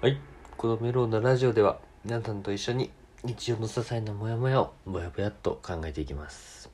[0.00, 0.16] はい。
[0.56, 2.92] このメロンのラジオでは、皆さんと一緒に
[3.24, 6.70] 日常の些細なモヤモヤをぼやぼやっと考えていきます。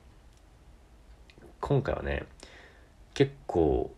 [1.59, 2.27] 今回はね、
[3.15, 3.91] 結構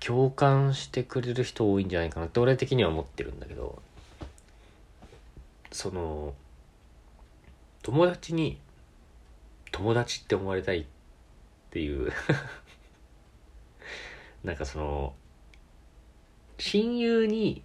[0.00, 3.82] 共感してくれる人多いんじゃないかなって俺的には思ってるんだけど、
[5.70, 6.32] その、
[7.82, 8.58] 友達に
[9.70, 10.86] 友達って思われたいっ
[11.68, 12.10] ていう
[14.42, 15.14] なんかその、
[16.56, 17.62] 親友に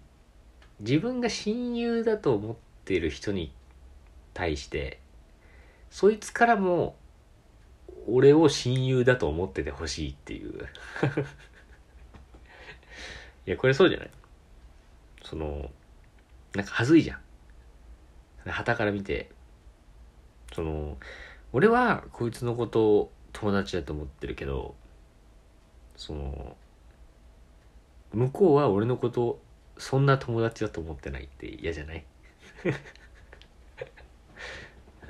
[0.80, 3.52] 自分が親友だと思ってる人に
[4.34, 5.00] 対して
[5.90, 6.96] そいつからも
[8.08, 10.68] 俺を親友だと思っててほしいっていう。
[13.46, 14.10] いやこれそうじゃない？
[15.24, 15.70] その
[16.54, 18.50] なんか恥ずいじゃん。
[18.50, 19.30] 旗から見て。
[20.54, 20.96] その
[21.52, 24.74] 俺はこいつのことを友達だと思ってるけど
[25.96, 26.56] その
[28.12, 29.40] 向こうは俺のこと
[29.78, 32.04] そんな友達だと思ってないって嫌じゃない？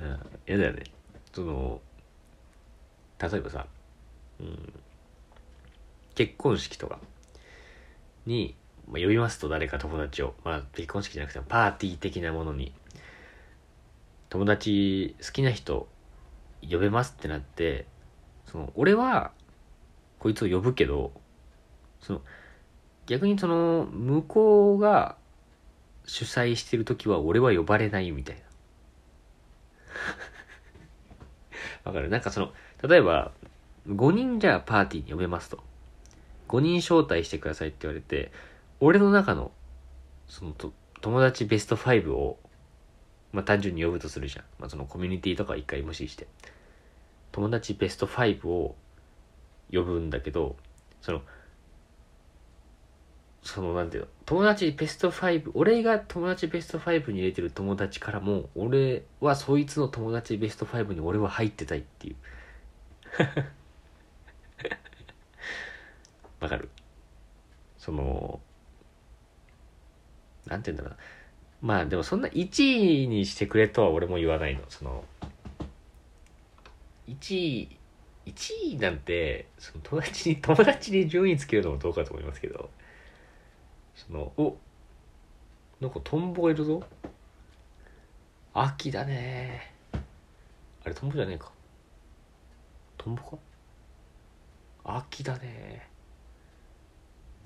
[0.00, 0.84] うん嫌だよね。
[1.32, 1.80] その
[3.20, 3.66] 例えばさ、
[4.40, 4.72] うん、
[6.14, 6.98] 結婚式とか
[8.26, 8.54] に、
[8.88, 10.34] まあ、呼びますと誰か友達を。
[10.44, 12.72] まあ結婚式じゃなくてパーティー的なものに。
[14.28, 15.88] 友達好きな人
[16.68, 17.86] 呼べますってなって
[18.44, 19.30] その俺は
[20.18, 21.12] こいつを呼ぶけど
[22.00, 22.22] その
[23.06, 25.16] 逆にその向こうが
[26.06, 28.42] 主催してる時は俺は呼ばれないみたいな。
[31.90, 32.08] わかる？
[32.08, 32.52] なんかその
[32.86, 33.32] 例えば
[33.88, 35.62] 5人じゃあパーティーに呼べますと。
[36.48, 38.30] 5人招待してくださいって言われて
[38.78, 39.50] 俺の中の
[40.28, 42.38] そのと友達ベスト5を
[43.32, 46.26] まあ単純に呼ぶとするじゃん、まあ、そのコミュニティとか一回無視して。
[47.32, 48.76] 友達ベスト5を
[49.72, 50.56] 呼ぶんだけど
[51.02, 51.20] その
[53.46, 62.16] そのなんていうの友達ベスト5俺が友達ベスト5に入れてる友達からも俺はそいつの友達ベスト5に俺は入ってたいっていう。
[66.40, 66.68] わかる？
[67.78, 68.40] その
[70.46, 71.04] なんて言うんだろうな。
[71.62, 74.62] まあでもそんな1位にしてくれとは俺も言わないの。
[74.68, 75.04] その
[77.08, 77.78] 1位
[78.26, 82.70] 1位なんてその友達に友達に順位つけるのもどうかと思いますけど。
[83.96, 84.56] そのお
[85.80, 86.82] なんかトンボがいるぞ。
[88.54, 89.72] 秋だね。
[90.84, 91.50] あれトンボじゃねえか。
[92.96, 93.36] トンボか？
[94.84, 95.88] 秋だね。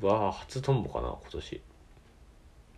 [0.00, 1.62] わあ初トンボかな今年。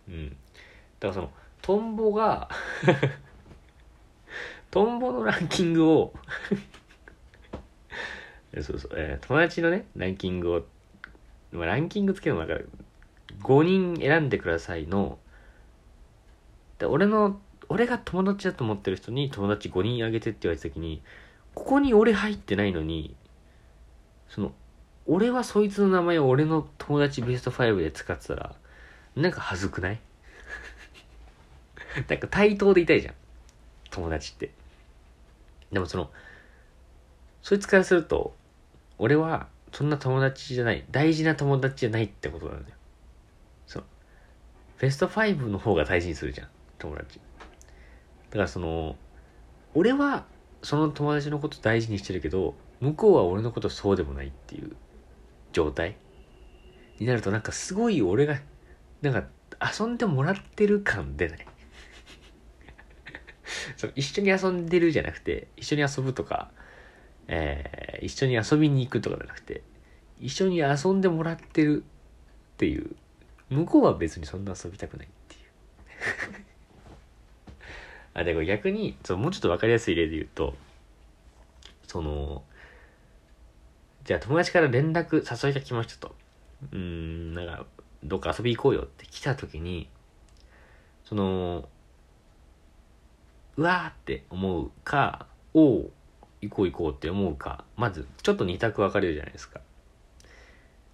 [0.08, 0.28] うん。
[0.30, 1.30] だからその
[1.60, 2.48] トンボが
[4.70, 6.14] トンボのランキングを
[8.62, 10.64] そうそう、えー友達のねランキングを、
[11.52, 12.64] まあ、ランキングつけるのなんか
[13.42, 15.18] 5人選んでくださいの。
[16.78, 21.02] で俺の俺が友達だと思ってる人に友達5人あげてって言われた時に
[21.54, 23.14] ここに俺入ってないのに
[24.28, 24.52] その
[25.06, 28.54] 俺はそいつの名前を俺の友達ベスト5で使ってたら
[29.16, 30.00] なんか恥ずくない？
[32.08, 33.14] なんか対等でいたいじゃん。
[33.90, 34.50] 友達って。
[35.70, 36.10] でもその
[37.42, 38.34] そいつからすると
[38.98, 42.76] 俺はそんな友達じゃない大事な友達じゃないってことなんだよ。
[44.82, 46.48] ベスト5の方が大事にするじゃん
[46.80, 47.20] 友達。
[48.30, 48.96] だからその
[49.74, 50.26] 俺は
[50.60, 54.74] その友達のこと大事にしてるけど向こうは俺のことそうでもないっていう
[55.52, 55.96] 状態
[56.98, 58.40] になるとなんかすごい俺が
[59.02, 59.28] なんか
[59.78, 61.46] 遊んでもらってる感出ない。
[63.78, 66.50] そう一緒に遊んでるじゃなくて一緒に遊ぶとか
[67.28, 69.62] えー一緒に遊びに行くとかじゃなくて
[70.18, 72.96] 一緒に遊んでもらってるっていう
[73.52, 75.42] 向こうは別にそんな遊びたくないっていう。
[78.14, 80.54] あでも逆にそうもうちょっと分かりやすい例で言うと
[81.86, 82.44] その
[84.04, 86.14] じゃあ友達から連絡誘いが来ましたと。
[86.72, 87.66] うーんなんか
[88.04, 89.88] どっか遊び行こうよって来た時に
[91.04, 91.68] その
[93.56, 95.90] うわーって思うかおう
[96.40, 99.60] 行こう行こうって思うかまずちょっと二択分かれるじゃないですか、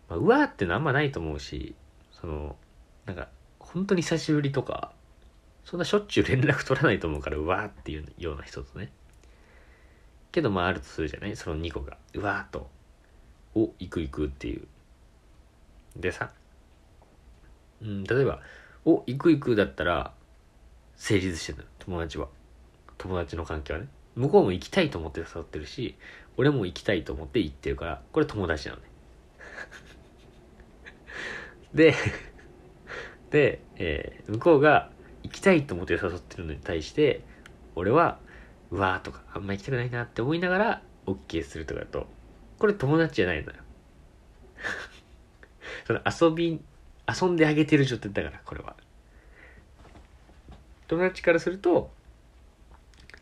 [0.09, 1.75] まあ、うわーってのあんまないと思うし
[2.21, 2.57] その
[3.07, 3.29] なんか
[3.59, 4.93] 本当に久しぶりとか
[5.65, 8.91] そんなしょっちゅう連絡取らないと思うからうわーっていうような人とね。
[10.33, 11.37] けどまああるとするじゃない？
[11.37, 12.69] その2個がうわーと。
[13.55, 14.67] お行く行くっていう。
[15.97, 16.31] でさ
[17.83, 18.41] うん例えば
[18.85, 20.13] お行く行くだったら
[20.97, 22.29] 成立してる友達は。
[22.97, 23.89] 友達の関係はね。
[24.17, 25.95] 向こうも行きたいと思って誘ってるし
[26.37, 28.88] 俺も行きたいと思って行ってるからこれ友達なのね。
[31.75, 31.95] で
[33.31, 34.91] でえー向こうが
[35.23, 37.23] 行きたいと思って誘ってるのに対して
[37.75, 38.19] 俺は
[38.71, 42.07] うわーとかあんま行きたくないなって思いながら OK するとかだと
[42.59, 43.59] これ友達じゃないのよ。
[45.87, 46.61] その遊び
[47.09, 48.77] 遊んであげてる状態だからこれは。
[50.89, 51.91] 友達からすると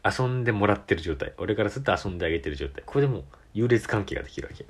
[0.04, 1.34] 遊んでもらってる状態。
[1.37, 2.82] 俺からすると遊んであげてる状態。
[2.87, 4.64] これでも優劣関係ができるわけ。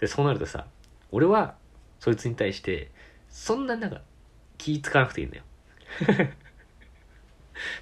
[0.00, 0.66] でそうなるとさ
[1.12, 1.56] 俺は
[2.02, 2.90] そいつに対して
[3.28, 4.00] そんななんか
[4.58, 5.44] 気使わなくていいんだよ。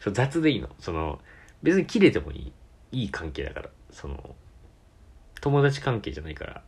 [0.05, 0.69] そう雑でいいの。
[0.79, 1.23] その
[1.63, 2.53] 別に切れてもいい
[2.93, 3.71] いい関係だから。
[3.91, 4.37] その
[5.41, 6.63] 友達関係じゃないから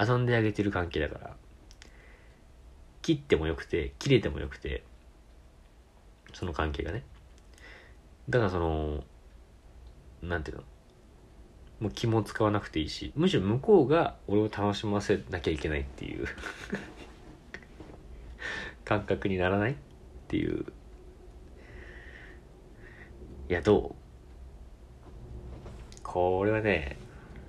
[0.00, 1.36] 遊んであげてる関係だから。
[3.02, 4.82] 切ってもよくて切れてもよくて
[6.32, 7.04] その関係がね。
[8.30, 9.04] だからその
[10.22, 10.64] なんていうの。
[11.80, 16.26] もう気も使わなくていいしむしろ向こうが俺を楽しませなきゃいけないっていう。
[18.84, 19.74] 感覚にならないっ
[20.28, 20.64] ていう。
[23.48, 23.94] いやど
[25.98, 26.02] う？
[26.02, 26.96] これはね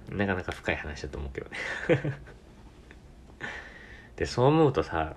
[0.10, 1.58] なかなか深い話だと思うけどね。
[4.18, 5.16] でそう思うとさ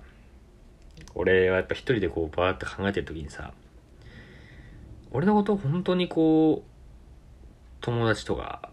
[1.15, 3.53] 俺はやっぱ一人でこうバーって考えてる時にさ
[5.11, 6.69] 俺のことを本当にこう
[7.81, 8.69] 友達とか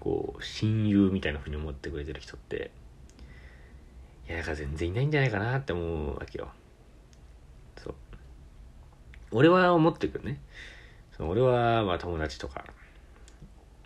[0.00, 2.70] こう親友みたいな風に思ってくれてる人って
[4.28, 6.50] いやだか全然いないんじゃないかなって思うわけよ。
[9.30, 10.40] 俺は思ってくるね。
[11.16, 12.64] そ俺はまあ友達とか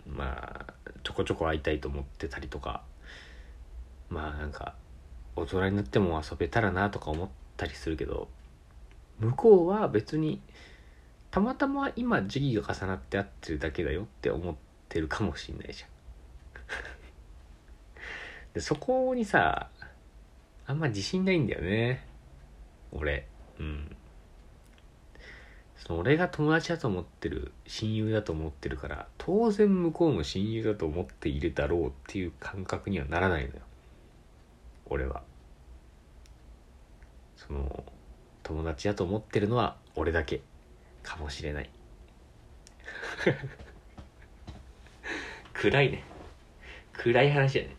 [0.07, 0.73] まあ
[1.03, 2.83] ちょこちょこ会いたいと思ってたりとか
[4.09, 4.75] まあなんか
[5.35, 8.27] 大人になっても遊べたらなとか思ったりするけど
[9.19, 10.41] 向こうは別に
[11.31, 14.55] たまたま今時期が重なって合ってるだけだよって思っ
[14.87, 15.89] てるかもしんないじゃん。
[18.53, 19.69] でそこにさ
[20.67, 22.07] あんま自信ないんだよね。
[22.91, 23.27] 俺。
[23.59, 23.95] うん。
[25.85, 33.61] その俺が友達だと思ってる親友だと思ってるから当然向こうも親友だと思っているだろうっていう感覚にはならないのよ。
[34.85, 35.23] 俺は。
[37.35, 37.83] その
[38.43, 40.41] 友達だと思ってるのは俺だけ。
[41.01, 41.69] かもしれない。
[45.53, 46.03] 暗いね。
[46.93, 47.75] 暗い話やね。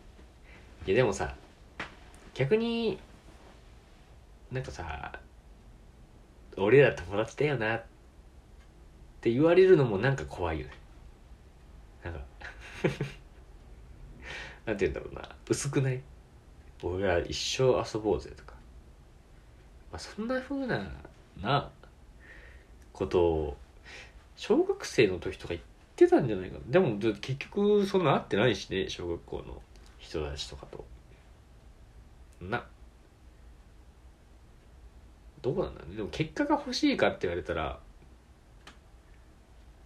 [0.87, 1.35] いやでもさ
[2.35, 2.99] 逆に
[4.53, 5.19] なんかさ
[6.59, 7.94] 俺ら友達だよなって
[9.25, 10.73] って言われるのもなんか怖いよね。
[12.05, 12.21] なんか。
[14.67, 15.35] なんて言うんだろうな。
[15.49, 16.03] 薄くない？
[16.83, 18.53] 俺ら一生遊ぼうぜとか、
[19.91, 20.87] まあ、そんな風な
[21.41, 21.71] な
[22.93, 23.57] ことを
[24.37, 25.63] 小学生の時とか言っ
[25.97, 26.61] てたんじゃないかな。
[26.69, 29.63] でも結局そんな会ってないしね小学校の
[29.99, 30.85] 人たちとかと。
[32.43, 32.63] な。
[35.41, 35.97] どうなんだろうね。
[35.97, 37.81] でも結果が欲しいかって言われたら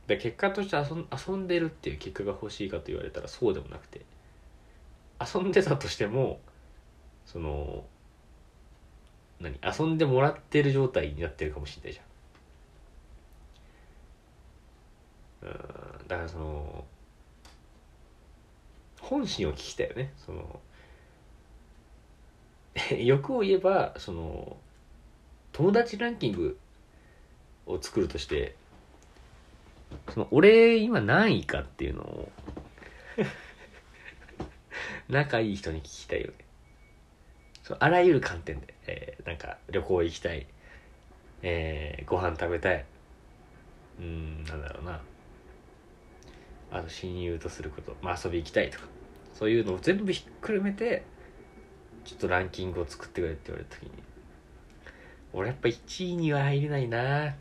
[0.08, 4.04] で結果として遊ん遊んでるっていう結果が欲しいかと言われたらそうでもなくて。
[5.20, 6.40] 遊んでたとしても
[7.26, 7.84] その
[9.40, 12.06] 何遊んでもらってる状態になってるかもしれないじゃん。
[15.50, 16.84] うんだからその
[19.00, 20.12] 本心を聞きたいよね。
[20.24, 20.60] その
[22.98, 24.56] 欲を言えばその
[25.52, 26.58] 友達ランキング
[27.66, 28.56] を作るとして
[30.12, 32.32] その俺今何位かっていうのを
[35.08, 36.34] 仲いい人に聞きたいよね。
[37.62, 40.46] そうあらゆる観点で、えー、なんか旅行行きたい、
[41.42, 42.84] えー、ご飯食べたい。
[44.00, 45.02] うんなんだろうな。
[46.70, 48.86] あと親友とすること、まあ、遊び行きたいとか。
[49.38, 51.04] そういうのを全部ひっくるめて
[52.04, 53.90] ちょっとランキングを作ってくれって言われた時に
[55.32, 57.36] 俺やっぱ1位には入れないな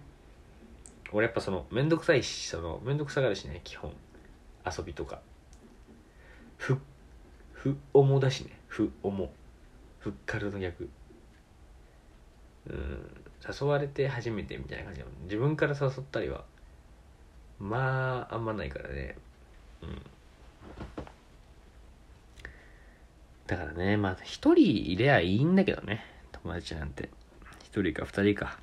[1.11, 3.93] 俺やっぱそのめんどくさいしそのめんどくさがるしね基本。
[4.65, 5.21] 遊びとか。
[6.57, 6.77] ふ
[7.53, 8.59] ふおもだしね。
[8.67, 9.31] ふおも。
[9.99, 10.89] ふっかるの逆。
[12.69, 13.23] うん。
[13.47, 16.43] 誘われて初めてみたいな感じなの自分から誘ったりは
[17.59, 19.15] まああんまないからね。
[19.81, 20.01] うん。
[23.47, 26.05] だからねまあ一人いりゃいいんだけどね。
[26.31, 27.09] 友達なんて。
[27.63, 28.59] 一人か二人か。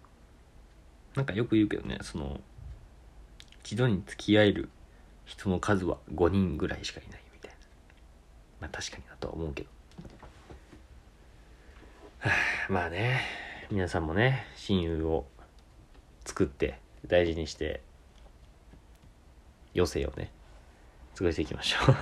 [1.14, 2.40] なんかよく言うけどねその
[3.62, 4.68] 一度に付き合える
[5.24, 7.56] 人の数は5人ぐらいしかいないみたいな。
[8.60, 9.68] まあ確かになとは思うけど、
[12.68, 13.22] まあね
[13.70, 15.26] 皆さんもね親友を
[16.26, 17.80] 作って大事にして
[19.74, 20.30] 余生をね
[21.16, 21.86] 過ごしていきましょう。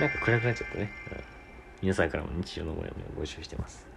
[0.00, 0.90] なんか暗くなっちゃったね、
[1.82, 3.89] 皆さんからも日常のもやもやを募集してます。